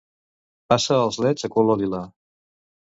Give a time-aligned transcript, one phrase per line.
[0.73, 2.05] Passa els leds a color lila.